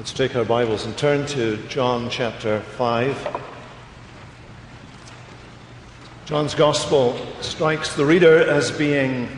[0.00, 3.42] Let's take our Bibles and turn to John chapter 5.
[6.24, 9.28] John's Gospel strikes the reader as being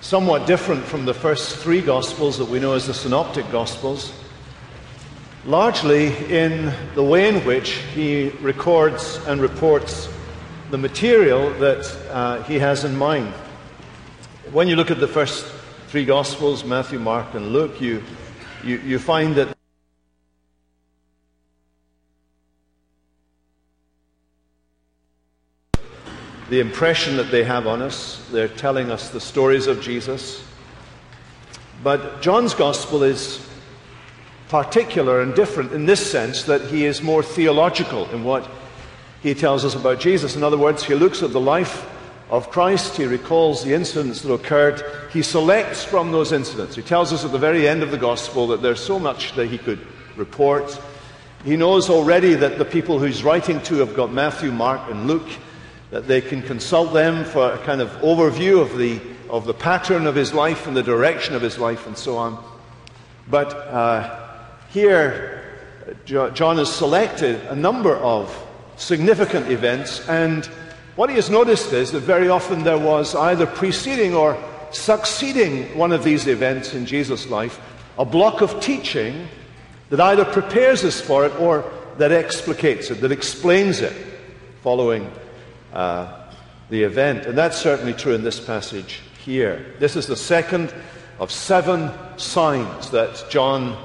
[0.00, 4.14] somewhat different from the first three Gospels that we know as the Synoptic Gospels,
[5.44, 10.08] largely in the way in which he records and reports
[10.70, 13.28] the material that uh, he has in mind.
[14.50, 15.44] When you look at the first
[15.88, 18.02] three Gospels, Matthew, Mark, and Luke, you,
[18.64, 19.54] you, you find that
[26.50, 28.26] the impression that they have on us.
[28.32, 30.44] They're telling us the stories of Jesus.
[31.82, 33.48] But John's gospel is
[34.48, 38.50] particular and different in this sense that he is more theological in what
[39.22, 40.34] he tells us about Jesus.
[40.34, 41.88] In other words, he looks at the life
[42.30, 44.82] of Christ, he recalls the incidents that occurred,
[45.12, 46.74] he selects from those incidents.
[46.74, 49.46] He tells us at the very end of the gospel that there's so much that
[49.46, 50.80] he could report.
[51.44, 55.28] He knows already that the people he's writing to have got Matthew, Mark, and Luke
[55.90, 60.06] that they can consult them for a kind of overview of the, of the pattern
[60.06, 62.42] of his life and the direction of his life and so on.
[63.28, 64.38] But uh,
[64.70, 65.42] here,
[66.04, 68.34] John has selected a number of
[68.76, 70.46] significant events, and
[70.96, 74.38] what he has noticed is that very often there was either preceding or
[74.72, 77.60] succeeding one of these events in Jesus' life
[77.98, 79.28] a block of teaching
[79.90, 83.92] that either prepares us for it or that explicates it, that explains it,
[84.62, 85.10] following
[85.72, 86.26] uh,
[86.68, 87.26] the event.
[87.26, 89.74] And that's certainly true in this passage here.
[89.78, 90.74] This is the second
[91.18, 93.76] of seven signs that John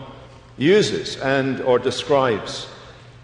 [0.58, 2.68] uses and or describes.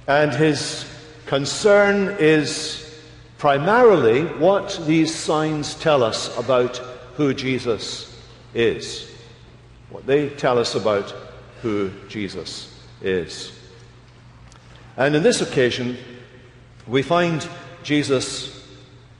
[0.08, 0.86] And his
[1.26, 3.00] concern is
[3.38, 6.78] primarily what these signs tell us about
[7.16, 8.14] who Jesus
[8.54, 9.10] is.
[9.90, 11.14] What they tell us about
[11.62, 13.58] who Jesus is.
[14.98, 15.98] And in this occasion,
[16.88, 17.48] we find
[17.84, 18.51] Jesus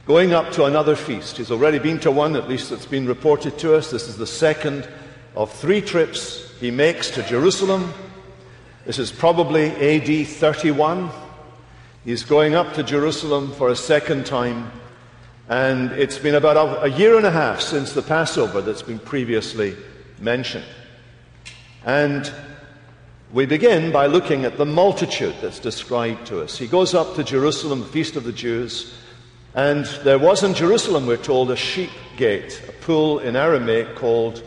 [0.06, 1.36] going up to another feast.
[1.36, 3.90] He's already been to one, at least that's been reported to us.
[3.90, 4.88] This is the second
[5.36, 7.92] of three trips he makes to Jerusalem.
[8.84, 11.08] This is probably AD 31.
[12.04, 14.72] He's going up to Jerusalem for a second time,
[15.48, 19.76] and it's been about a, year and a half since the Passover that's been previously
[20.18, 20.64] mentioned.
[21.84, 22.30] And
[23.32, 26.58] we begin by looking at the multitude that's described to us.
[26.58, 28.92] He goes up to Jerusalem, feast of the Jews,
[29.54, 34.42] and there was in Jerusalem, we're told, a sheep gate, a pool in Aramaic called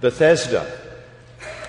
[0.00, 0.70] Bethesda.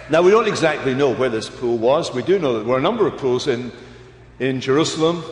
[0.09, 2.13] Now, we don't exactly know where this pool was.
[2.13, 3.71] We do know that there were a number of pools in,
[4.39, 5.23] in Jerusalem.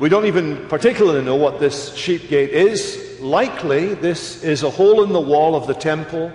[0.00, 3.20] We don't even particularly know what this sheep gate is.
[3.20, 6.32] Likely, this is a hole in the wall of the temple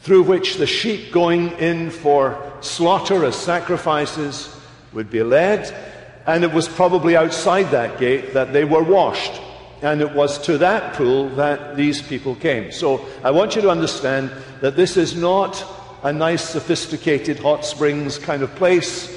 [0.00, 4.58] through which the sheep going in for slaughter as sacrifices
[4.94, 5.74] would be led.
[6.26, 9.42] And it was probably outside that gate that they were washed.
[9.82, 12.70] And it was to that pool that these people came.
[12.70, 14.30] So I want you to understand
[14.60, 15.64] that this is not
[16.02, 19.08] a nice, sophisticated hot springs kind of place.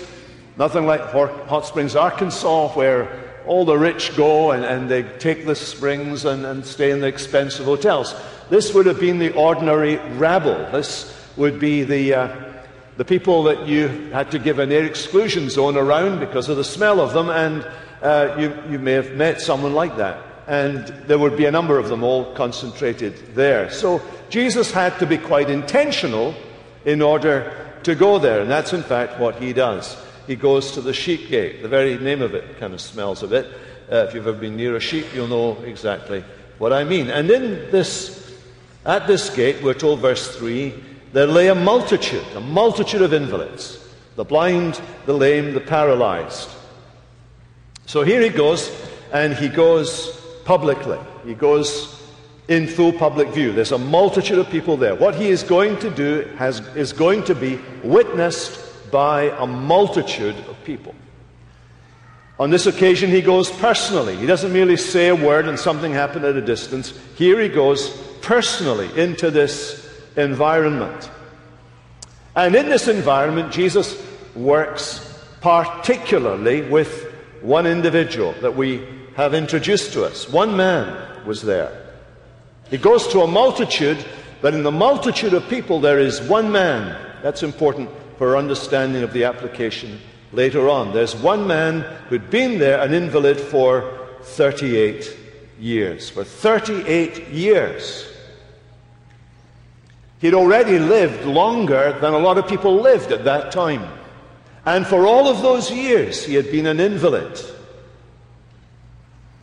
[0.57, 5.55] Nothing like Hot Springs, Arkansas, where all the rich go and, and they take the
[5.55, 8.15] springs and, and stay in the expensive hotels.
[8.49, 10.71] This would have been the ordinary rabble.
[10.71, 12.53] This would be the, uh,
[12.97, 16.63] the people that you had to give an air exclusion zone around because of the
[16.63, 17.67] smell of them, and
[18.01, 20.32] uh, you, you may have met someone like that.
[20.47, 23.69] And there would be a number of them all concentrated there.
[23.69, 26.35] So Jesus had to be quite intentional
[26.85, 29.97] in order to go there, and that's in fact what he does.
[30.27, 31.61] He goes to the sheep gate.
[31.61, 33.45] The very name of it kind of smells a bit.
[33.91, 36.23] Uh, if you've ever been near a sheep, you'll know exactly
[36.57, 37.09] what I mean.
[37.09, 38.33] And in this,
[38.85, 40.73] at this gate, we're told, verse 3,
[41.11, 43.79] there lay a multitude, a multitude of invalids
[44.15, 46.47] the blind, the lame, the paralyzed.
[47.87, 48.71] So here he goes,
[49.11, 50.99] and he goes publicly.
[51.25, 52.01] He goes
[52.47, 53.53] in full public view.
[53.53, 54.95] There's a multitude of people there.
[54.95, 60.35] What he is going to do has, is going to be witnessed by a multitude
[60.47, 60.93] of people.
[62.39, 64.17] On this occasion, he goes personally.
[64.17, 66.93] He doesn't merely say a word and something happened at a distance.
[67.15, 67.89] Here he goes
[68.21, 71.09] personally into this environment.
[72.35, 74.01] And in this environment, Jesus
[74.35, 75.09] works
[75.41, 80.27] particularly with one individual that we have introduced to us.
[80.29, 81.71] One man was there.
[82.69, 84.03] He goes to a multitude,
[84.41, 86.97] but in the multitude of people, there is one man.
[87.21, 89.99] That's important for understanding of the application
[90.31, 90.93] later on.
[90.93, 95.17] There's one man who'd been there, an invalid, for 38
[95.59, 96.09] years.
[96.09, 98.09] For 38 years.
[100.19, 103.85] He'd already lived longer than a lot of people lived at that time.
[104.65, 107.39] And for all of those years, he had been an invalid.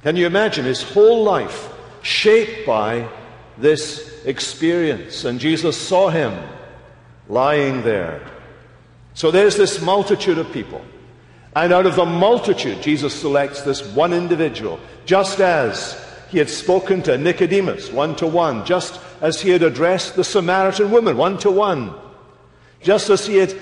[0.02, 1.68] Can you imagine his whole life
[2.02, 3.08] shaped by
[3.58, 5.24] this experience?
[5.24, 6.36] And Jesus saw him
[7.28, 8.22] lying there.
[9.14, 10.82] So there's this multitude of people.
[11.54, 17.02] And out of the multitude, Jesus selects this one individual, just as he had spoken
[17.02, 21.50] to Nicodemus one to one, just as he had addressed the Samaritan woman one to
[21.50, 21.92] one,
[22.80, 23.54] just as he had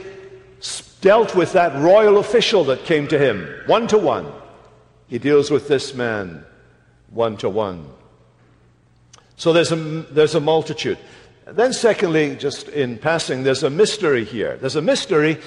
[1.00, 4.30] dealt with that royal official that came to him one to one.
[5.08, 6.44] He deals with this man
[7.10, 7.86] one to one.
[9.36, 10.98] So there's a, there's a multitude.
[11.46, 14.56] Then, secondly, just in passing, there's a mystery here.
[14.56, 15.38] There's a mystery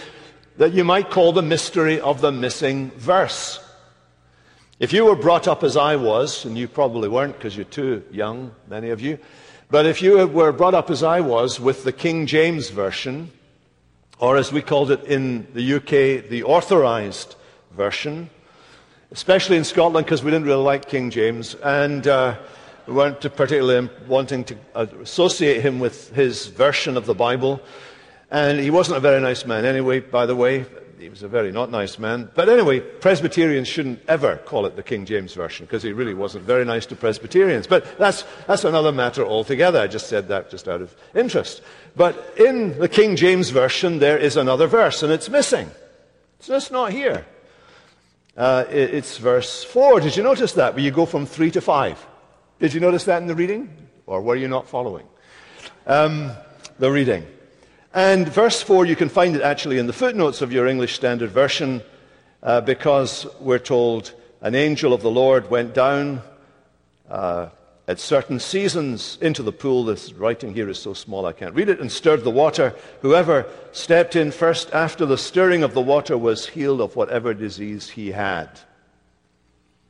[0.57, 3.59] that you might call the mystery of the missing verse.
[4.79, 8.03] If you were brought up as I was, and you probably weren't because you're too
[8.11, 9.19] young, many of you,
[9.69, 13.31] but if you were brought up as I was with the King James Version,
[14.17, 17.35] or as we called it in the UK, the Authorized
[17.71, 18.29] Version,
[19.11, 22.37] especially in Scotland because we didn't really like King James, and uh,
[22.87, 24.57] we weren't particularly wanting to
[25.01, 27.61] associate him with his version of the Bible.
[28.31, 30.65] And he wasn't a very nice man anyway, by the way.
[30.97, 32.29] He was a very not nice man.
[32.35, 36.45] But anyway, Presbyterians shouldn't ever call it the King James Version because he really wasn't
[36.45, 37.65] very nice to Presbyterians.
[37.65, 39.79] But that's, that's another matter altogether.
[39.79, 41.63] I just said that just out of interest.
[41.95, 45.69] But in the King James Version, there is another verse, and it's missing.
[46.39, 47.25] So it's not here.
[48.35, 49.99] Uh, it, it's verse 4.
[49.99, 50.73] Did you notice that?
[50.73, 52.07] Where you go from 3 to 5.
[52.59, 53.75] Did you notice that in the reading?
[54.05, 55.05] Or were you not following?
[55.85, 56.31] Um,
[56.79, 57.25] the reading.
[57.93, 61.31] And verse 4, you can find it actually in the footnotes of your English Standard
[61.31, 61.81] Version
[62.41, 66.21] uh, because we're told an angel of the Lord went down
[67.09, 67.49] uh,
[67.91, 69.83] at certain seasons into the pool.
[69.83, 72.73] This writing here is so small I can't read it, and stirred the water.
[73.01, 77.89] Whoever stepped in first after the stirring of the water was healed of whatever disease
[77.89, 78.47] he had.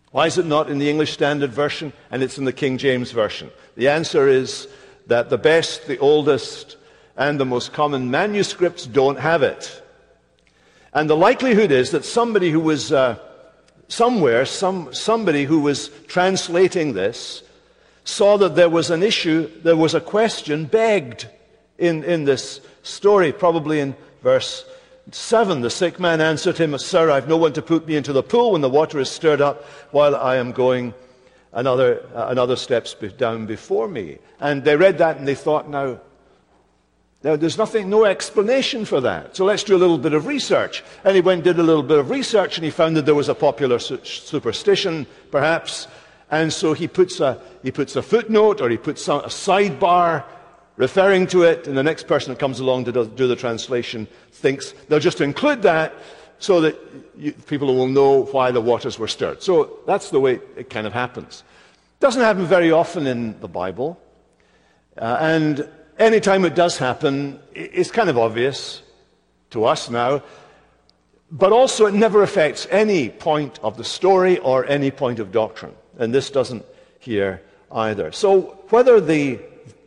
[0.10, 3.12] Why is it not in the English Standard Version and it's in the King James
[3.12, 3.52] Version?
[3.78, 4.68] The answer is
[5.06, 6.78] that the best, the oldest,
[7.16, 9.80] and the most common manuscripts don't have it.
[10.92, 13.20] And the likelihood is that somebody who was uh,
[13.90, 17.44] somewhere, some, somebody who was translating this,
[18.04, 21.28] saw that there was an issue, there was a question begged
[21.78, 24.66] in, in this story, probably in verse
[25.12, 25.62] 7.
[25.62, 28.54] The sick man answered him, Sir, I've no one to put me into the pool
[28.54, 30.94] when the water is stirred up while I am going
[31.54, 34.20] another, uh, another steps down before me.
[34.40, 36.00] And they read that and they thought, now,
[37.24, 39.36] now, there's nothing, no explanation for that.
[39.36, 40.84] So let's do a little bit of research.
[41.04, 43.14] And he went and did a little bit of research and he found that there
[43.14, 45.88] was a popular su- superstition, perhaps.
[46.32, 50.24] And so he puts a, he puts a footnote or he puts a, sidebar
[50.78, 51.68] referring to it.
[51.68, 55.62] And the next person that comes along to do, the translation thinks they'll just include
[55.64, 55.94] that
[56.40, 56.80] so that
[57.18, 59.44] you, people will know why the waters were stirred.
[59.44, 61.44] So that's the way it kind of happens.
[62.00, 64.02] Doesn't happen very often in the Bible.
[64.98, 65.70] Uh, and
[66.00, 68.82] anytime it does happen, it's kind of obvious
[69.52, 70.24] to us now,
[71.30, 75.76] but also it never affects any point of the story or any point of doctrine.
[76.02, 76.66] And this doesn't
[77.00, 78.12] here either.
[78.12, 79.40] So whether the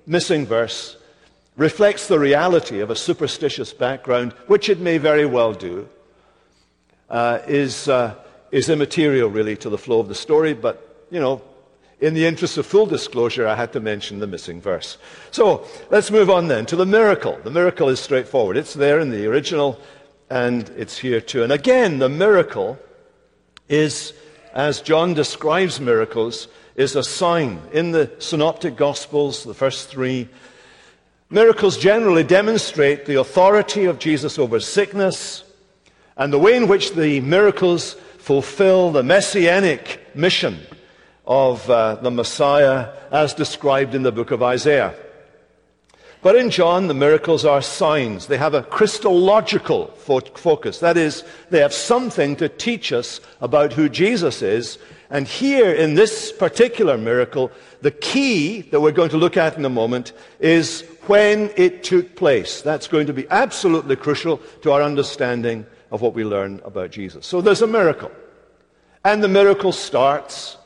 [0.06, 0.96] missing verse
[1.56, 5.88] reflects the reality of a superstitious background, which it may very well do,
[7.10, 8.14] uh, is, uh,
[8.52, 11.42] is immaterial really to the flow of the story, but, you know,
[12.00, 14.98] in the interest of full disclosure, I had to mention the missing verse.
[15.32, 17.38] So let's move on then to the miracle.
[17.42, 18.56] The miracle is straightforward.
[18.56, 19.80] It's there in the original,
[20.30, 21.42] and it's here too.
[21.42, 22.78] And again, the miracle
[23.68, 24.12] is,
[24.54, 27.60] as John describes miracles, is a sign.
[27.72, 30.28] In the synoptic gospels, the first three,
[31.28, 35.44] miracles generally demonstrate the authority of Jesus over sickness
[36.16, 40.60] and the way in which the miracles fulfill the messianic mission
[41.26, 44.94] of uh, the Messiah as described in the book of Isaiah.
[46.24, 48.28] But in John, the miracles are signs.
[48.28, 50.78] They have a Christological fo- focus.
[50.78, 54.78] That is, they have something to teach us about who Jesus is.
[55.10, 57.52] And here, in this particular miracle,
[57.82, 62.16] the key that we're going to look at in a moment is when it took
[62.16, 62.62] place.
[62.62, 67.26] That's going to be absolutely crucial to our understanding of what we learn about Jesus.
[67.26, 68.10] So there's a miracle.
[69.04, 70.56] And the miracle starts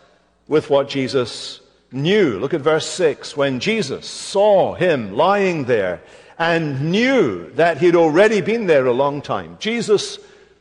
[0.47, 1.61] with what Jesus
[1.91, 2.39] knew.
[2.39, 3.37] Look at verse 6.
[3.37, 6.01] When Jesus saw him lying there
[6.39, 10.19] and knew that he'd already been there a long time, Jesus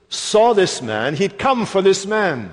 [0.09, 1.15] saw this man.
[1.15, 2.51] He'd come for this man.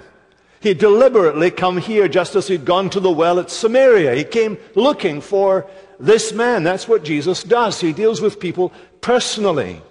[0.61, 4.14] He'd deliberately come here just as he'd gone to the well at Samaria.
[4.14, 5.66] He came looking for
[6.00, 6.62] this man.
[6.64, 7.81] That's what Jesus does.
[7.81, 9.83] He deals with people personally.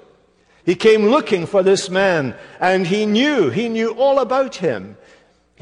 [0.66, 4.98] He came looking for this man, and he knew, he knew all about him.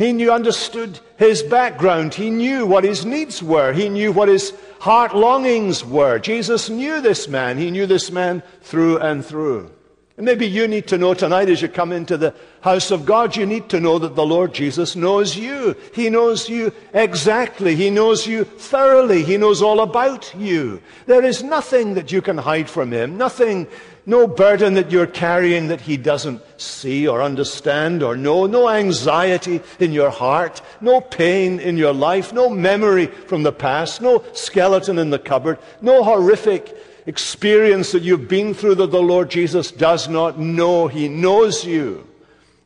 [0.02, 2.16] He knew, understood his background.
[2.16, 3.72] He knew what his needs were.
[3.72, 6.18] He knew what his heart longings were.
[6.18, 7.60] Jesus knew this man.
[7.60, 9.70] He knew this man through and through.
[10.18, 13.36] And maybe you need to know tonight as you come into the house of God,
[13.36, 15.76] you need to know that the Lord Jesus knows you.
[15.94, 17.76] He knows you exactly.
[17.76, 19.24] He knows you thoroughly.
[19.24, 20.82] He knows all about you.
[21.06, 23.68] There is nothing that you can hide from Him, nothing,
[24.06, 29.62] no burden that you're carrying that He doesn't see or understand or know, no anxiety
[29.80, 34.98] in your heart, no pain in your life, no memory from the past, no skeleton
[34.98, 40.08] in the cupboard, no horrific experience that you've been through that the Lord Jesus does
[40.08, 40.88] not know.
[40.88, 42.08] He knows you.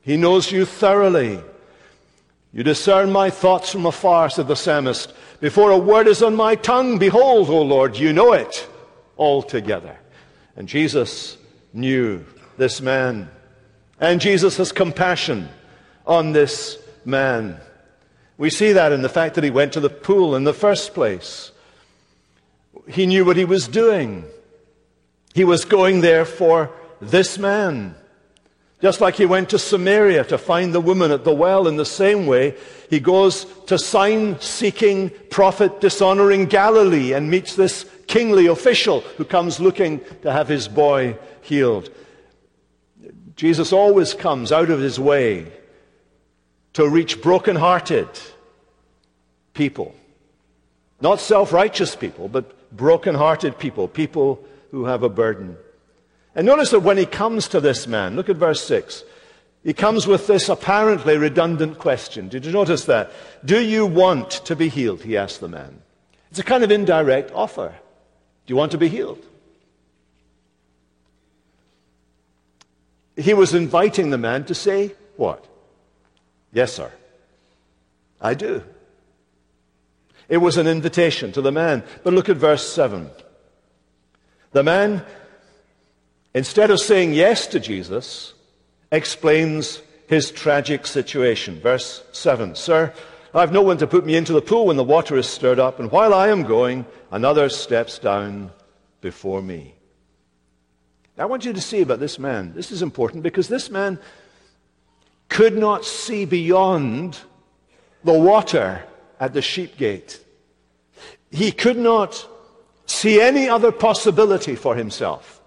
[0.02, 1.40] He knows you thoroughly.
[2.54, 5.14] You discern my thoughts from afar, said the psalmist.
[5.42, 8.68] Before a word is on my tongue, behold, O Lord, you know it
[9.18, 9.98] altogether.
[10.56, 11.38] And Jesus
[11.74, 12.26] knew
[12.58, 13.30] this man.
[14.00, 15.50] And Jesus has compassion
[16.06, 17.60] on this man.
[18.38, 20.94] We see that in the fact that he went to the pool in the first
[20.94, 21.52] place.
[22.88, 24.26] He knew what he was doing.
[25.34, 26.72] He was going there for
[27.02, 27.96] this man.
[28.82, 31.86] Just like he went to Samaria to find the woman at the well, in the
[31.86, 32.56] same way,
[32.90, 39.60] he goes to sign seeking, prophet dishonoring Galilee and meets this kingly official who comes
[39.60, 41.90] looking to have his boy healed.
[43.36, 45.52] Jesus always comes out of his way
[46.74, 48.08] to reach broken-hearted
[49.54, 49.96] people.
[51.02, 55.58] Not self righteous people, but broken-hearted people, people who have a burden.
[56.36, 59.04] And notice that when he comes to this man, look at verse 6.
[59.64, 62.30] He comes with this apparently redundant question.
[62.30, 63.12] Did you notice that?
[63.44, 65.02] Do you want to be healed?
[65.02, 65.82] He asked the man.
[66.30, 67.74] It's a kind of indirect offer.
[68.46, 69.26] Do you want to be healed?
[73.16, 75.46] He was inviting the man to say, What?
[76.52, 76.92] Yes, sir.
[78.22, 78.64] I do.
[80.28, 81.84] It was an invitation to the man.
[82.04, 83.10] But look at verse 7.
[84.52, 85.06] The man,
[86.34, 88.34] instead of saying yes to Jesus,
[88.92, 91.60] explains his tragic situation.
[91.60, 92.94] Verse 7 Sir,
[93.36, 95.60] I have no one to put me into the pool when the water is stirred
[95.60, 98.52] up, and while I am going, another steps down
[99.02, 99.76] before me.
[101.18, 102.54] Now, I want you to see about this man.
[102.54, 104.00] This is important because this man
[105.28, 107.20] could not see beyond
[108.06, 108.84] the water
[109.20, 110.24] at the sheep gate.
[111.30, 112.26] He could not
[112.86, 115.42] see any other possibility for himself.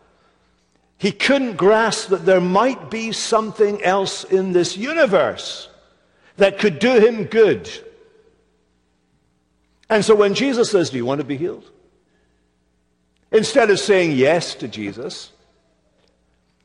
[0.99, 5.71] He couldn't grasp that there might be something else in this universe
[6.39, 7.71] that could do him good.
[9.91, 11.71] And so when Jesus says, Do you want to be healed?
[13.31, 15.33] Instead of saying yes to Jesus,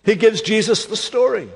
[0.03, 1.49] he gives Jesus the story.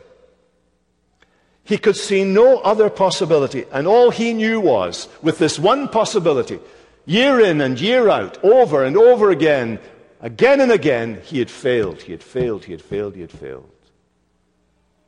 [1.64, 3.66] He could see no other possibility.
[3.72, 6.60] And all he knew was, with this one possibility,
[7.06, 9.80] year in and year out, over and over again,
[10.22, 13.70] again and again, he had failed, he had failed, he had failed, he had failed.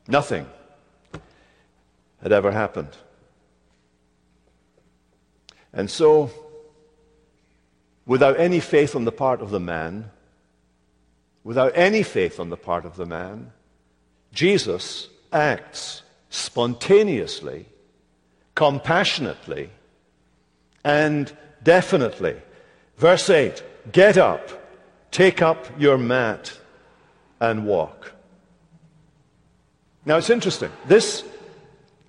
[0.07, 0.47] Nothing
[2.21, 2.97] had ever happened.
[5.73, 6.31] And so,
[8.05, 10.11] without any faith on the part of the man,
[11.43, 13.51] without any faith on the part of the man,
[14.33, 17.65] Jesus acts spontaneously,
[18.55, 19.69] compassionately,
[20.83, 21.31] and
[21.63, 22.35] definitely.
[22.97, 24.49] Verse 8 Get up,
[25.11, 26.57] take up your mat,
[27.39, 28.13] and walk.
[30.05, 30.71] Now it's interesting.
[30.87, 31.23] This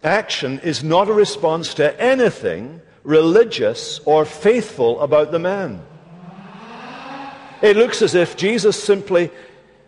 [0.02, 5.82] action is not a response to anything religious or faithful about the man.
[7.62, 9.30] It looks as if Jesus simply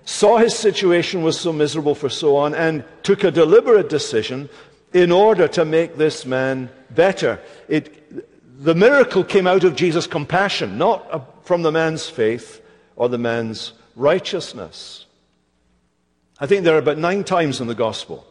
[0.04, 4.48] saw his situation was so miserable for so on and took a deliberate decision
[4.92, 7.40] in order to make this man better.
[7.68, 12.60] It, the miracle came out of Jesus' compassion, not from the man's faith
[12.96, 15.06] or the man's righteousness.
[16.38, 18.26] I think there are about nine times in the gospel,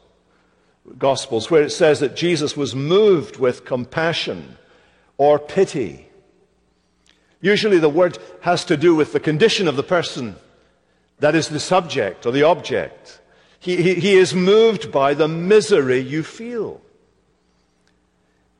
[0.97, 4.57] Gospels where it says that Jesus was moved with compassion
[5.17, 6.07] or pity.
[7.39, 10.35] Usually the word has to do with the condition of the person
[11.19, 13.21] that is the subject or the object.
[13.59, 16.81] He, he, he is moved by the misery you feel.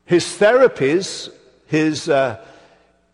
[0.04, 1.28] His therapies,
[1.66, 2.44] his, uh,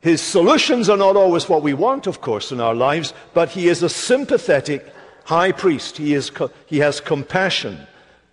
[0.00, 3.69] his solutions are not always what we want, of course, in our lives, but he
[3.69, 4.93] is a sympathetic
[5.25, 5.97] high priest.
[5.97, 6.31] He, is,
[6.67, 7.87] he has compassion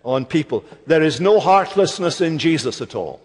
[0.06, 0.64] on people.
[0.86, 3.20] There is no heartlessness in Jesus at all.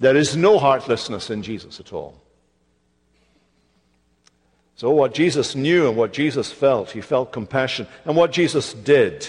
[0.00, 2.20] There is no heartlessness in Jesus at all.
[4.76, 7.86] So, what Jesus knew and what Jesus felt, he felt compassion.
[8.04, 9.26] And what Jesus did,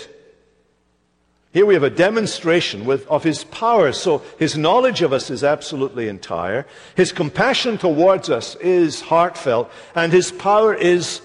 [1.55, 3.93] here we have a demonstration with, of his power.
[3.93, 6.65] So his knowledge of us is absolutely entire.
[6.95, 9.71] His compassion towards us is heartfelt.
[9.95, 11.21] And his power is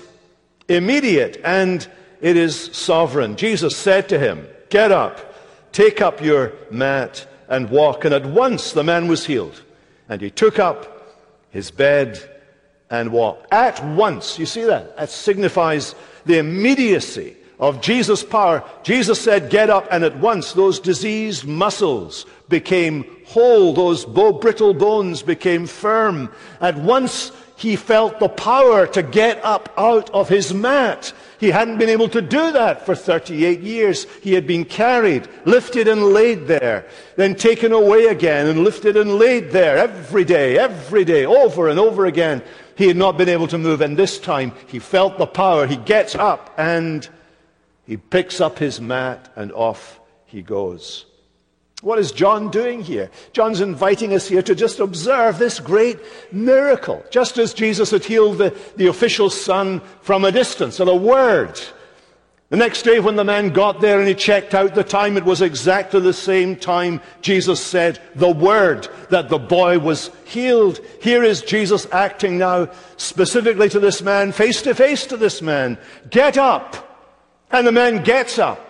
[0.68, 1.84] immediate and
[2.20, 3.34] it is sovereign.
[3.34, 5.34] Jesus said to him, Get up,
[5.72, 8.04] take up your mat and walk.
[8.04, 9.62] And at once the man was healed.
[10.08, 11.18] And he took up
[11.50, 12.18] his bed
[12.88, 13.52] and walked.
[13.52, 14.38] At once.
[14.38, 14.96] You see that?
[14.96, 20.80] That signifies the immediacy of Jesus' power, Jesus said, Get up, and at once those
[20.80, 26.32] diseased muscles became whole, those brittle bones became firm.
[26.62, 31.12] At once he felt the power to get up out of his mat.
[31.40, 34.04] He hadn't been able to do that for 38 years.
[34.22, 36.84] He had been carried, lifted and laid there,
[37.16, 41.80] then taken away again and lifted and laid there every day, every day, over and
[41.80, 42.42] over again.
[42.76, 45.66] He had not been able to move, and this time he felt the power.
[45.66, 47.08] He gets up and
[47.86, 51.06] he picks up his mat and off he goes.
[51.82, 53.10] What is John doing here?
[53.32, 55.98] John's inviting us here to just observe this great
[56.30, 60.94] miracle, just as Jesus had healed the, the official son from a distance at a
[60.94, 61.58] word.
[62.50, 65.24] The next day, when the man got there and he checked out the time, it
[65.24, 70.80] was exactly the same time Jesus said the word that the boy was healed.
[71.00, 75.78] Here is Jesus acting now specifically to this man, face to face to this man.
[76.10, 76.88] Get up.
[77.52, 78.69] And the man gets up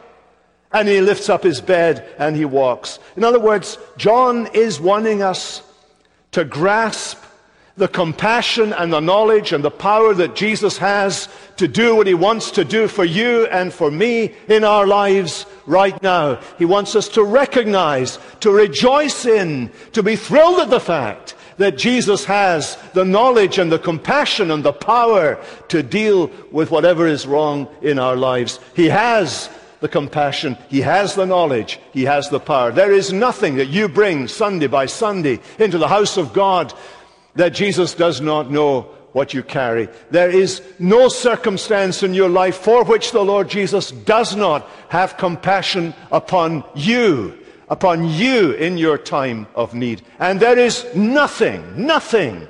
[0.73, 2.99] and he lifts up his bed and he walks.
[3.17, 5.63] In other words, John is wanting us
[6.33, 7.19] to grasp
[7.77, 12.15] the compassion and the knowledge and the power that Jesus has to do what he
[12.15, 16.41] wants to do for you and for me in our lives right now.
[16.59, 21.79] He wants us to recognize, to rejoice in, to be thrilled at the fact that
[21.79, 27.27] Jesus has the knowledge and the compassion and the power to deal with whatever is
[27.27, 28.59] wrong in our lives.
[28.75, 29.49] He has
[29.81, 32.71] the compassion, He has the knowledge, He has the power.
[32.73, 36.73] There is nothing that you bring Sunday by Sunday into the house of God
[37.35, 39.89] that Jesus does not know what you carry.
[40.11, 45.17] There is no circumstance in your life for which the Lord Jesus does not have
[45.17, 47.37] compassion upon you
[47.71, 50.03] upon you in your time of need.
[50.19, 52.47] And there is nothing, nothing,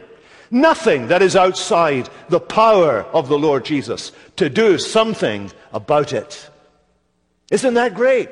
[0.51, 6.49] nothing that is outside the power of the Lord Jesus to do something about it.
[7.51, 8.31] Isn't that great?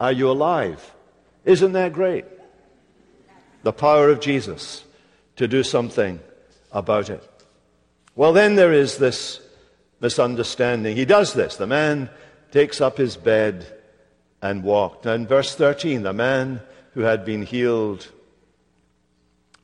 [0.00, 0.94] Are you alive?
[1.44, 2.24] Isn't that great?
[3.64, 4.84] The power of Jesus
[5.36, 6.20] to do something
[6.70, 7.28] about it.
[8.14, 9.40] Well, then there is this
[10.00, 10.96] misunderstanding.
[10.96, 11.56] He does this.
[11.56, 12.10] The man
[12.52, 13.66] takes up his bed
[14.40, 15.06] and walked.
[15.06, 16.60] And verse 13, the man
[16.94, 18.08] who had been healed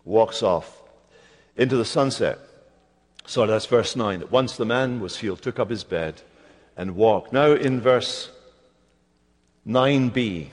[0.05, 0.83] walks off
[1.57, 2.39] into the sunset.
[3.27, 4.21] So that's verse 9.
[4.21, 6.21] That once the man was healed, took up his bed
[6.77, 7.33] and walk.
[7.33, 8.31] Now in verse
[9.67, 10.49] 9b,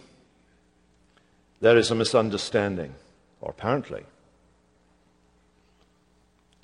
[1.60, 2.94] there is a misunderstanding,
[3.40, 4.04] or apparently.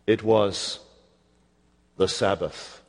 [0.06, 0.80] It was
[1.98, 2.82] the Sabbath.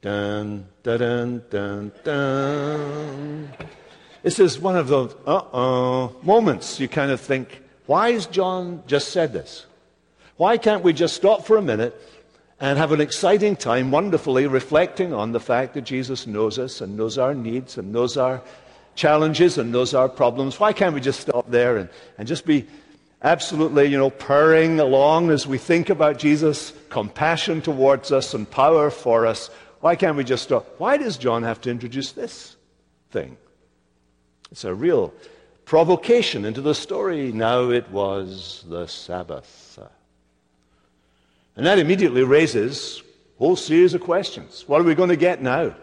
[0.00, 3.52] Dun, dun, dun, dun.
[4.22, 9.10] This is one of those uh-oh moments you kind of think, why has John just
[9.10, 9.66] said this?
[10.36, 12.00] Why can't we just stop for a minute
[12.62, 16.96] and have an exciting time, wonderfully reflecting on the fact that Jesus knows us and
[16.96, 18.40] knows our needs and knows our
[18.94, 20.60] challenges and knows our problems?
[20.60, 22.68] Why can't we just stop there and, and just be
[23.20, 28.90] absolutely, you know, purring along as we think about Jesus' compassion towards us and power
[28.90, 29.50] for us?
[29.80, 30.78] Why can't we just stop?
[30.78, 32.54] Why does John have to introduce this
[33.10, 33.36] thing?
[34.52, 35.12] It's a real
[35.64, 37.32] provocation into the story.
[37.32, 39.80] Now it was the Sabbath.
[41.56, 43.02] And that immediately raises
[43.36, 44.64] a whole series of questions.
[44.66, 45.74] What are we going to get now?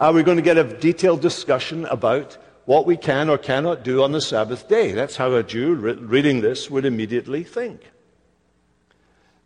[0.00, 4.02] Are we going to get a detailed discussion about what we can or cannot do
[4.02, 4.92] on the Sabbath day?
[4.92, 7.80] That's how a Jew re- reading this would immediately think.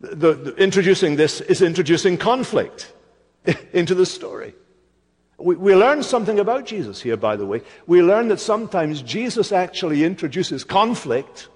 [0.01, 2.93] The, the, introducing this is introducing conflict.
[3.73, 4.55] into the story.
[5.39, 7.63] We, we learn something about Jesus here, by the way.
[7.87, 11.49] We learn that sometimes Jesus actually introduces conflict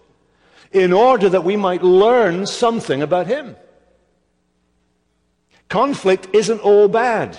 [0.73, 3.57] in order that we might learn something about him.
[5.69, 7.39] Conflict isn't all bad.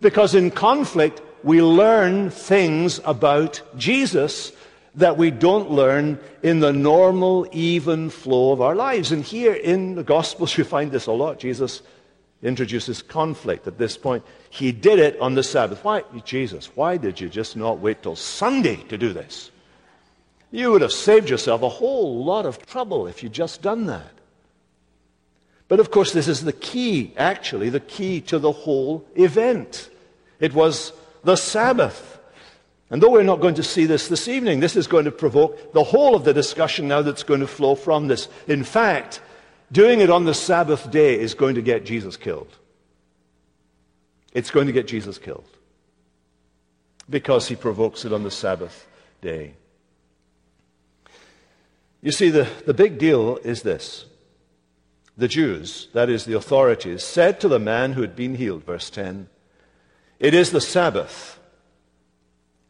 [0.00, 4.52] Because in conflict, we learn things about Jesus
[4.96, 9.12] that we don't learn in the normal, even flow of our lives.
[9.12, 11.38] And here in the Gospels, you find this a lot.
[11.38, 11.82] Jesus
[12.42, 14.22] introduces conflict at this point.
[14.50, 15.82] He did it on the Sabbath.
[15.82, 19.50] Why, Jesus, why did you just not wait till Sunday to do this?
[20.50, 24.12] You would have saved yourself a whole lot of trouble if you'd just done that.
[25.68, 29.90] But of course, this is the key, actually, the key to the whole event.
[30.38, 32.20] It was the Sabbath.
[32.90, 35.72] And though we're not going to see this this evening, this is going to provoke
[35.72, 38.28] the whole of the discussion now that's going to flow from this.
[38.46, 39.20] In fact,
[39.72, 42.54] doing it on the Sabbath day is going to get Jesus killed.
[44.32, 45.48] It's going to get Jesus killed
[47.08, 48.86] because he provokes it on the Sabbath
[49.22, 49.54] day.
[52.04, 54.04] You see, the, the big deal is this.
[55.16, 58.90] The Jews, that is, the authorities, said to the man who had been healed, verse
[58.90, 59.26] 10,
[60.18, 61.40] It is the Sabbath,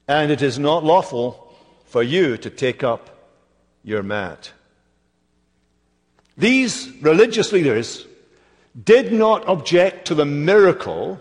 [0.06, 1.52] and it is not lawful
[1.86, 3.32] for you to take up
[3.82, 4.52] your mat.
[6.36, 8.06] These religious leaders
[8.80, 11.20] did not object to the miracle,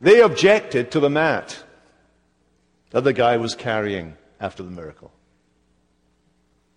[0.00, 1.64] they objected to the mat
[2.90, 5.10] that the guy was carrying after the miracle.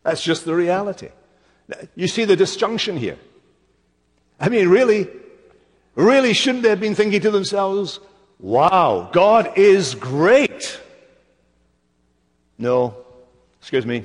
[0.09, 1.09] That's just the reality.
[1.93, 3.19] You see the disjunction here.
[4.39, 5.07] I mean, really,
[5.93, 7.99] really shouldn't they have been thinking to themselves,
[8.39, 10.81] wow, God is great?
[12.57, 12.95] No,
[13.59, 14.03] excuse me,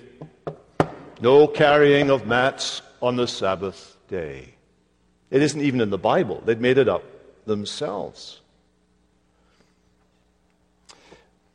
[1.22, 4.56] no carrying of mats on the Sabbath day.
[5.30, 6.42] It isn't even in the Bible.
[6.44, 7.02] They'd made it up
[7.46, 8.42] themselves.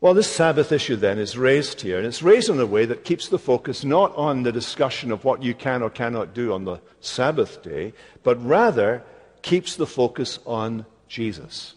[0.02, 3.04] Well, this Sabbath issue then is raised here, and it's raised in a way that
[3.04, 6.64] keeps the focus not on the discussion of what you can or cannot do on
[6.64, 7.92] the Sabbath day,
[8.24, 9.04] but rather
[9.42, 11.74] keeps the focus on Jesus.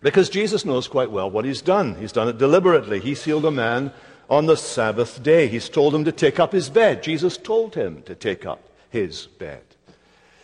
[0.00, 1.96] Because Jesus knows quite well what he's done.
[1.96, 2.98] He's done it deliberately.
[2.98, 3.92] He healed a man
[4.30, 5.48] on the Sabbath day.
[5.48, 7.02] He's told him to take up his bed.
[7.02, 9.62] Jesus told him to take up his bed.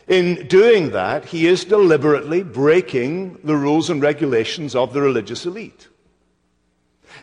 [0.06, 5.88] In doing that, he is deliberately breaking the rules and regulations of the religious elite.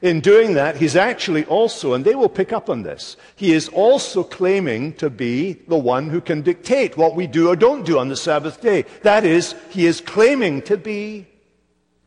[0.02, 3.70] In doing that, he's actually also, and they will pick up on this, he is
[3.70, 7.98] also claiming to be the one who can dictate what we do or don't do
[7.98, 8.86] on the Sabbath day.
[9.04, 11.28] That is, he is claiming to be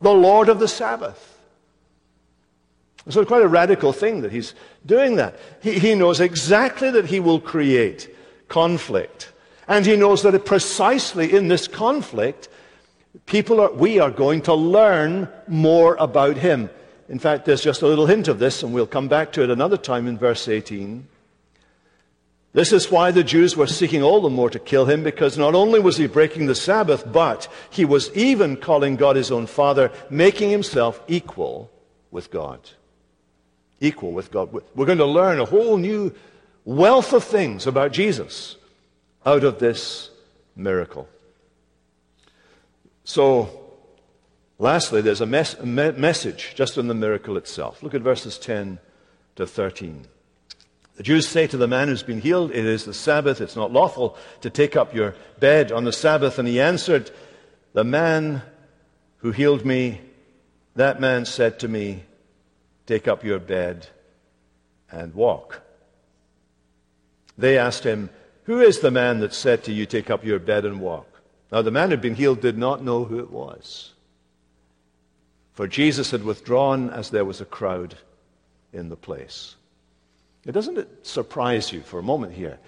[0.01, 1.39] the Lord of the Sabbath.
[3.09, 4.53] So it's quite a radical thing that he's
[4.85, 5.39] doing that.
[5.61, 8.15] He, he knows exactly that he will create
[8.49, 9.31] conflict.
[9.67, 12.49] And he knows that precisely in this conflict,
[13.25, 16.69] people are, we are going to learn more about him.
[17.09, 19.49] In fact, there's just a little hint of this, and we'll come back to it
[19.49, 21.07] another time in verse 18.
[22.53, 25.55] This is why the Jews were seeking all the more to kill him, because not
[25.55, 29.91] only was he breaking the Sabbath, but he was even calling God his own Father,
[30.09, 31.71] making himself equal
[32.11, 32.59] with God.
[33.79, 34.51] Equal with God.
[34.75, 36.13] We're going to learn a whole new
[36.63, 38.55] wealth of things about Jesus
[39.25, 40.11] out of this
[40.55, 41.07] miracle.
[43.03, 43.68] So,
[44.59, 47.81] Lastly, there's a, mes- me- message just in the miracle itself.
[47.81, 48.79] Look at verses 10
[49.37, 50.05] to 13.
[50.97, 53.71] The Jews say to the man who's been healed, It is the Sabbath, it's not
[53.71, 56.37] lawful to take up your bed on the Sabbath.
[56.37, 57.09] And he answered,
[57.71, 58.41] The man
[59.19, 60.01] who healed me,
[60.75, 62.03] that man said to me,
[62.85, 63.87] Take up your bed
[64.91, 65.61] and walk.
[67.37, 68.09] They asked him,
[68.43, 71.07] Who is the man that said to you, Take up your bed and walk?
[71.49, 73.93] Now the man who had been healed did not know who it was.
[75.59, 77.97] For Jesus had withdrawn as there was a crowd
[78.71, 79.57] in the place.
[80.45, 82.59] It doesn't it surprise you for a moment here?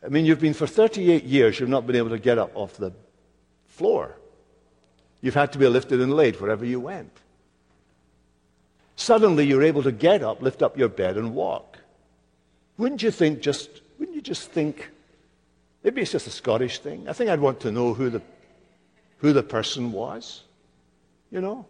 [0.00, 2.76] I mean, you've been for 38 years, you've not been able to get up off
[2.76, 2.92] the
[3.66, 4.14] floor.
[5.20, 7.10] You've had to be lifted and laid wherever you went.
[8.94, 11.78] Suddenly, you're able to get up, lift up your bed, and walk.
[12.76, 14.88] Wouldn't you think just, wouldn't you just think,
[15.82, 17.08] maybe it's just a Scottish thing?
[17.08, 18.22] I think I'd want to know who the,
[19.16, 20.44] who the person was
[21.30, 21.66] you know.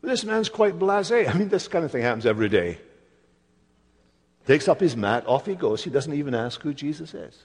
[0.00, 1.10] But this man's quite blase.
[1.10, 2.78] I mean, this kind of thing happens every day.
[4.46, 5.84] Takes up his mat, off he goes.
[5.84, 7.44] He doesn't even ask who Jesus is.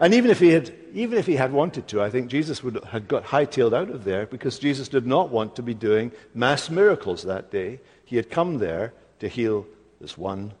[0.00, 2.82] And even if he had, even if he had wanted to, I think Jesus would
[2.84, 6.70] have got hightailed out of there because Jesus did not want to be doing mass
[6.70, 7.80] miracles that day.
[8.04, 9.66] He had come there to heal
[10.00, 10.54] this one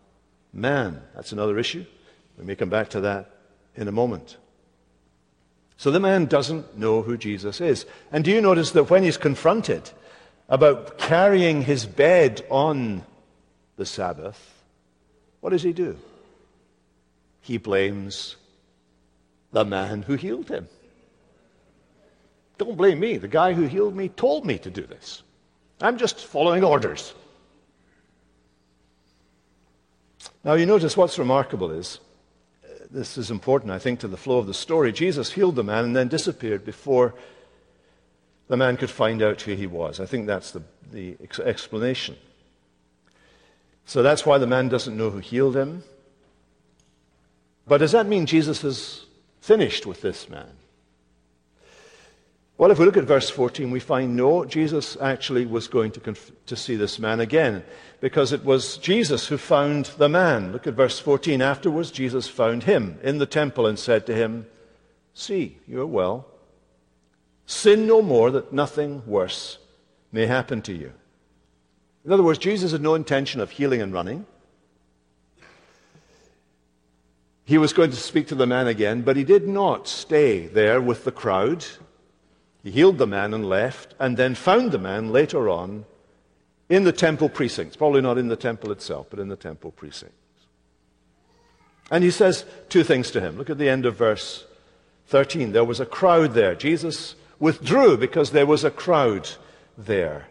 [0.52, 1.02] man.
[1.14, 1.84] That's another issue.
[2.38, 3.30] We may come back to that
[3.74, 4.36] in a moment.
[5.82, 7.86] So the man doesn't know who Jesus is.
[8.12, 9.90] And do you notice that when he's confronted
[10.48, 13.02] about carrying his bed on
[13.74, 14.62] the Sabbath,
[15.40, 15.98] what does he do?
[17.40, 18.36] He blames
[19.50, 20.68] the man who healed him.
[22.58, 23.16] Don't blame me.
[23.16, 25.24] The guy who healed me told me to do this.
[25.80, 27.12] I'm just following orders.
[30.44, 31.98] Now, you notice what's remarkable is
[32.92, 34.92] this is important, I think, to the flow of the story.
[34.92, 37.14] Jesus healed the man and then disappeared before
[38.48, 39.98] the man could find out who he was.
[39.98, 42.16] I think that's the, the ex- explanation.
[43.86, 45.82] So that's why the man doesn't know who healed him.
[47.66, 49.06] But does that mean Jesus is
[49.40, 50.50] finished with this man?
[52.58, 56.00] Well, if we look at verse 14, we find no, Jesus actually was going to,
[56.00, 57.64] conf- to see this man again
[58.00, 60.52] because it was Jesus who found the man.
[60.52, 61.40] Look at verse 14.
[61.40, 64.46] Afterwards, Jesus found him in the temple and said to him,
[65.14, 66.26] See, you are well.
[67.46, 69.58] Sin no more that nothing worse
[70.10, 70.92] may happen to you.
[72.04, 74.26] In other words, Jesus had no intention of healing and running.
[77.44, 80.80] He was going to speak to the man again, but he did not stay there
[80.80, 81.64] with the crowd.
[82.62, 85.84] He healed the man and left, and then found the man later on
[86.68, 87.76] in the temple precincts.
[87.76, 90.16] Probably not in the temple itself, but in the temple precincts.
[91.90, 93.36] And he says two things to him.
[93.36, 94.46] Look at the end of verse
[95.08, 95.52] 13.
[95.52, 96.54] There was a crowd there.
[96.54, 99.28] Jesus withdrew because there was a crowd
[99.76, 100.28] there.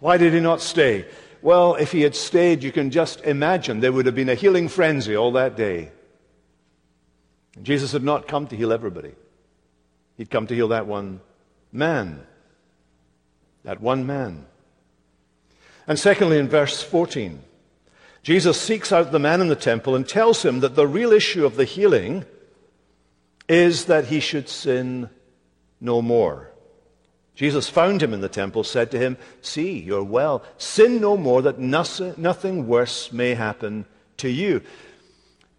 [0.00, 1.06] Why did he not stay?
[1.42, 4.68] Well, if he had stayed, you can just imagine there would have been a healing
[4.68, 5.90] frenzy all that day.
[7.62, 9.12] Jesus had not come to heal everybody.
[10.16, 11.20] He'd come to heal that one
[11.72, 12.26] man.
[13.64, 14.46] That one man.
[15.86, 17.42] And secondly, in verse 14,
[18.22, 21.44] Jesus seeks out the man in the temple and tells him that the real issue
[21.44, 22.24] of the healing
[23.48, 25.10] is that he should sin
[25.80, 26.50] no more.
[27.34, 30.42] Jesus found him in the temple, said to him, See, you're well.
[30.56, 33.84] Sin no more, that nothing worse may happen
[34.18, 34.62] to you.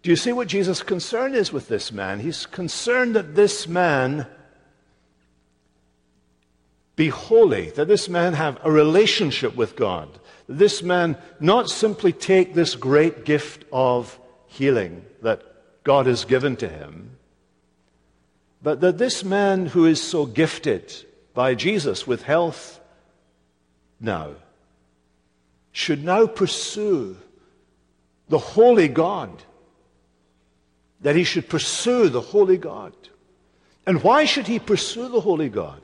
[0.02, 2.20] Do you see what Jesus' concern is with this man?
[2.20, 4.26] He's concerned that this man
[6.96, 10.08] be holy, that this man have a relationship with God,
[10.48, 15.42] that this man not simply take this great gift of healing that
[15.84, 17.10] God has given to him,
[18.62, 20.92] but that this man who is so gifted
[21.34, 22.80] by Jesus with health
[24.00, 24.30] now
[25.70, 27.16] should now pursue
[28.28, 29.42] the holy God,
[31.02, 32.94] that he should pursue the holy God.
[33.86, 35.82] And why should he pursue the holy God?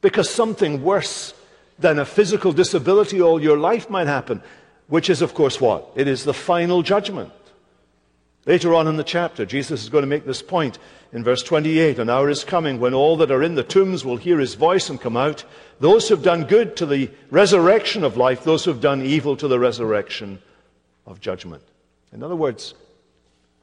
[0.00, 1.34] Because something worse
[1.78, 4.42] than a physical disability all your life might happen,
[4.88, 5.90] which is, of course, what?
[5.94, 7.32] It is the final judgment.
[8.46, 10.78] Later on in the chapter, Jesus is going to make this point
[11.12, 14.16] in verse 28 An hour is coming when all that are in the tombs will
[14.16, 15.44] hear his voice and come out.
[15.80, 19.36] Those who have done good to the resurrection of life, those who have done evil
[19.36, 20.40] to the resurrection
[21.06, 21.62] of judgment.
[22.12, 22.74] In other words,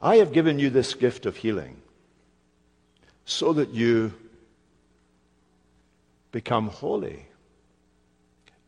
[0.00, 1.76] I have given you this gift of healing
[3.24, 4.14] so that you
[6.36, 7.24] become holy,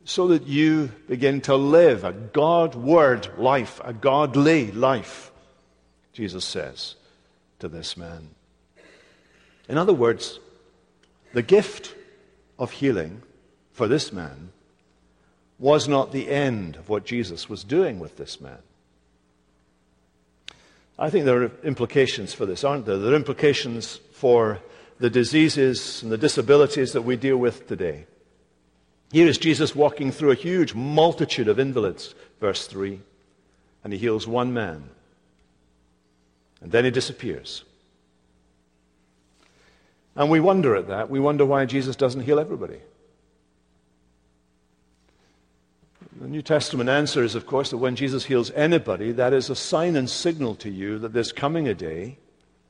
[0.02, 5.30] so that you begin to live a God word life, a godly life,
[6.14, 6.94] Jesus says
[7.58, 8.30] to this man.
[9.68, 10.40] In other words,
[11.34, 11.94] the gift
[12.58, 13.20] of healing
[13.72, 14.48] for this man
[15.58, 18.62] was not the end of what Jesus was doing with this man.
[20.98, 22.96] I think there are implications for this, aren't there?
[22.96, 24.58] There are implications for
[24.98, 28.06] the diseases and the disabilities that we deal with today.
[29.12, 33.00] Here is Jesus walking through a huge multitude of invalids, verse 3,
[33.84, 34.90] and he heals one man.
[36.60, 37.64] And then he disappears.
[40.16, 41.08] And we wonder at that.
[41.08, 42.80] We wonder why Jesus doesn't heal everybody.
[46.20, 49.54] The New Testament answer is, of course, that when Jesus heals anybody, that is a
[49.54, 52.18] sign and signal to you that there's coming a day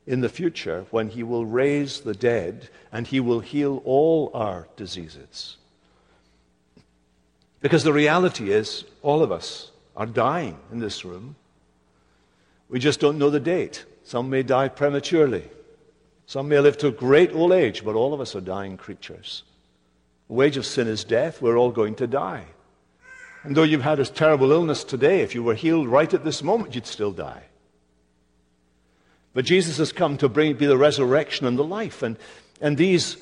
[0.08, 4.66] in the future when he will raise the dead and he will heal all our
[4.74, 5.58] diseases.
[7.60, 11.36] Because the reality is, all of us are dying in this room.
[12.70, 13.84] We just don't know the date.
[14.02, 15.44] Some may die prematurely.
[16.24, 19.42] Some may live to a great old age, but all of us are dying creatures.
[20.28, 21.42] The wage of sin is death.
[21.42, 22.46] We're all going to die.
[23.42, 26.42] And though you've had a terrible illness today, if you were healed right at this
[26.42, 27.47] moment, you'd still die.
[29.34, 32.02] But Jesus has come to bring be the resurrection and the life.
[32.02, 32.16] And,
[32.60, 33.16] and these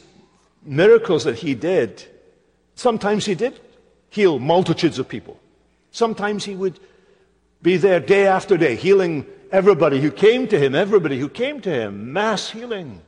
[0.62, 2.04] miracles that he did,
[2.74, 3.58] sometimes he did
[4.10, 5.38] heal multitudes of people.
[5.90, 6.78] Sometimes he would
[7.62, 11.70] be there day after day, healing everybody who came to him, everybody who came to
[11.70, 13.00] him, mass healing,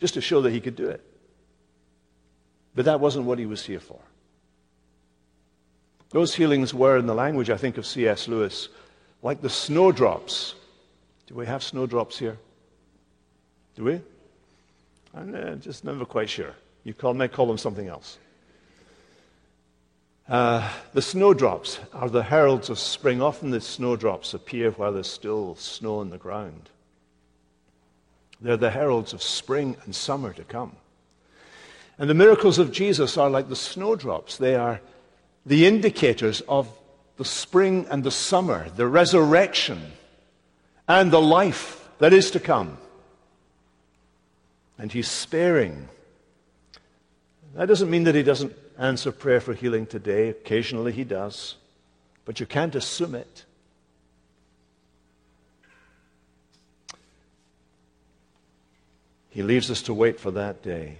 [0.00, 1.02] just to show that he could do it.
[2.74, 4.00] But that wasn't what he was here for.
[6.10, 8.28] Those healings were, in the language, I think, of C.S.
[8.28, 8.68] Lewis,
[9.22, 10.54] like the snowdrops
[11.26, 12.38] do we have snowdrops here?
[13.74, 14.00] Do we?
[15.14, 16.54] I'm uh, just never quite sure.
[16.84, 18.18] You call, may call them something else.
[20.28, 23.22] Uh, the snowdrops are the heralds of spring.
[23.22, 26.68] Often the snowdrops appear while there's still snow on the ground.
[28.40, 30.72] They're the heralds of spring and summer to come.
[31.98, 34.36] And the miracles of Jesus are like the snowdrops.
[34.36, 34.80] They are
[35.46, 36.68] the indicators of
[37.16, 39.92] the spring and the summer, the resurrection
[40.88, 42.78] and the life that is to come.
[44.78, 45.88] And he's sparing.
[47.54, 50.28] That doesn't mean that he doesn't answer prayer for healing today.
[50.28, 51.56] Occasionally he does.
[52.24, 53.44] But you can't assume it.
[59.30, 60.98] He leaves us to wait for that day.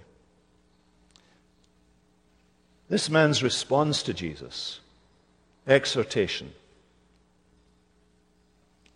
[2.89, 4.79] This man's response to Jesus,
[5.67, 6.53] exhortation,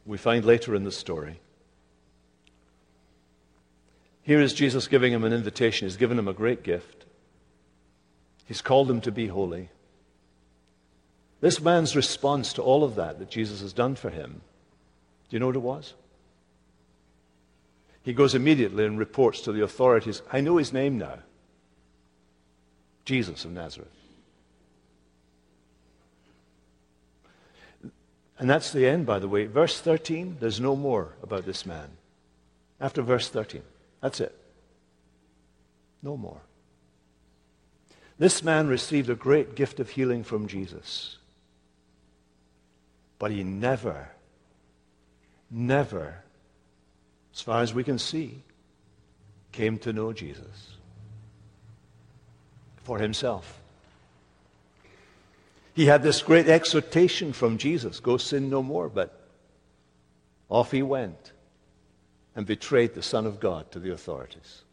[0.05, 1.39] we find later in the story.
[4.23, 5.87] Here is Jesus giving him an invitation.
[5.87, 7.05] He's given him a great gift.
[8.45, 9.69] He's called him to be holy.
[11.39, 14.41] This man's response to all of that that Jesus has done for him,
[15.29, 15.95] do you know what it was?
[18.03, 21.19] He goes immediately and reports to the authorities, I know his name now
[23.05, 24.00] Jesus of Nazareth.
[28.41, 29.45] And that's the end, by the way.
[29.45, 31.89] Verse 13, there's no more about this man.
[32.79, 33.61] After verse 13,
[34.01, 34.35] that's it.
[36.01, 36.41] No more.
[38.17, 41.19] This man received a great gift of healing from Jesus.
[43.19, 44.09] But he never,
[45.51, 46.23] never,
[47.35, 48.41] as far as we can see,
[49.51, 50.77] came to know Jesus
[52.77, 53.60] for himself.
[55.73, 59.17] He had this great exhortation from Jesus go sin no more, but
[60.49, 61.31] off he went
[62.35, 64.63] and betrayed the Son of God to the authorities.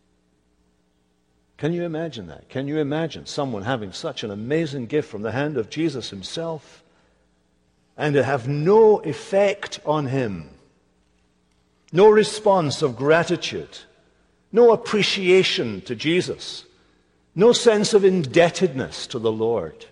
[1.56, 2.48] Can you imagine that?
[2.48, 6.84] Can you imagine someone having such an amazing gift from the hand of Jesus himself
[7.96, 10.50] and to have no effect on him?
[11.92, 13.78] No response of gratitude,
[14.52, 16.64] no appreciation to Jesus,
[17.34, 19.86] no sense of indebtedness to the Lord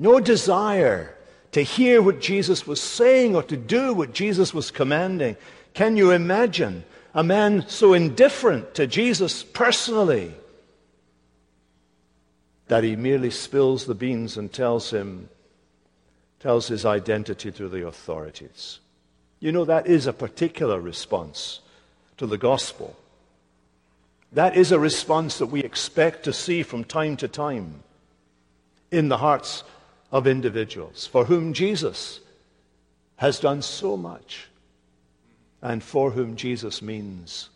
[0.00, 1.14] no desire
[1.52, 5.36] to hear what Jesus was saying or to do what Jesus was commanding.
[5.74, 10.34] Can you imagine a man so indifferent to Jesus personally
[12.68, 15.28] that he merely spills the beans and tells him,
[16.38, 18.78] tells his identity to the authorities?
[19.38, 21.60] You know, that is a particular response
[22.16, 22.96] to the gospel.
[24.32, 27.82] That is a response that we expect to see from time to time
[28.90, 29.62] in the hearts
[30.12, 32.20] of individuals for whom Jesus
[33.16, 34.48] has done so much
[35.62, 37.50] and for whom Jesus means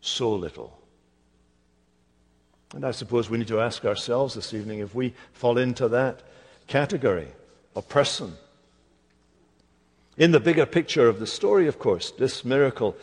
[0.00, 0.78] so little.
[2.74, 6.20] And I suppose we need to ask ourselves this evening if we fall into that
[6.66, 7.28] category
[7.74, 8.34] of person.
[10.16, 12.96] In the bigger picture of the story, of course, this miracle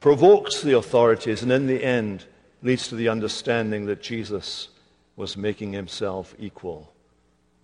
[0.00, 2.24] provokes the authorities and in the end
[2.62, 4.68] leads to the understanding that Jesus
[5.14, 6.92] was making himself equal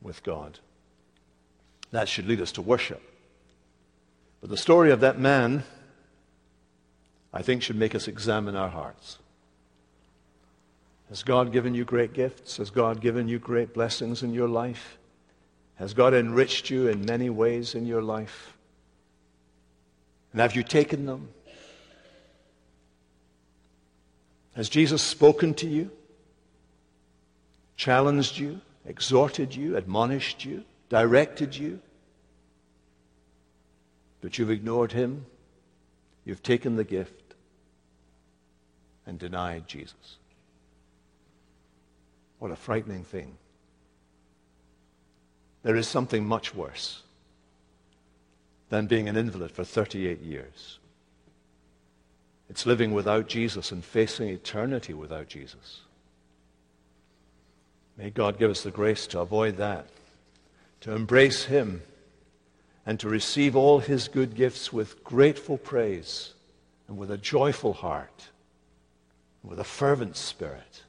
[0.02, 0.58] with God.
[1.90, 3.02] That should lead us to worship.
[4.40, 5.62] But the story of that man,
[7.32, 9.18] I think, should make us examine our hearts.
[11.08, 12.56] Has God given you great gifts?
[12.56, 14.96] Has God given you great blessings in your life?
[15.76, 18.56] Has God enriched you in many ways in your life?
[20.32, 21.28] And have you taken them?
[24.54, 25.90] Has Jesus spoken to you?
[27.76, 28.60] Challenged you?
[28.86, 31.80] Exhorted you, admonished you, directed you,
[34.20, 35.26] but you've ignored him,
[36.24, 37.34] you've taken the gift
[39.06, 40.16] and denied Jesus.
[42.38, 43.36] What a frightening thing.
[45.62, 47.02] There is something much worse
[48.68, 50.78] than being an invalid for 38 years.
[52.48, 55.82] It's living without Jesus and facing eternity without Jesus.
[57.96, 59.86] May God give us the grace to avoid that,
[60.80, 61.82] to embrace Him,
[62.86, 66.32] and to receive all His good gifts with grateful praise
[66.88, 68.28] and with a joyful heart,
[69.42, 70.82] and with a fervent spirit.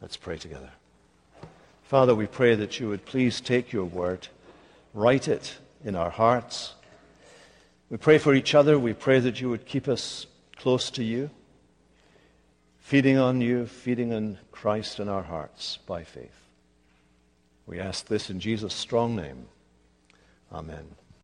[0.00, 0.70] Let's pray together.
[1.84, 4.28] Father, we pray that you would please take your word,
[4.94, 6.74] write it in our hearts.
[7.90, 8.78] We pray for each other.
[8.78, 11.30] We pray that you would keep us close to you
[12.92, 16.50] feeding on you, feeding on Christ in our hearts by faith.
[17.64, 19.46] We ask this in Jesus' strong name.
[20.52, 20.84] Amen.